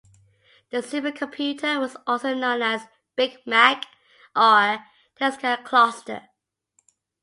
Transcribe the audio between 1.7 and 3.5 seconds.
is also known as "'Big